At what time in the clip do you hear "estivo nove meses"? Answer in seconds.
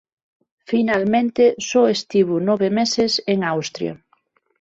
1.95-3.11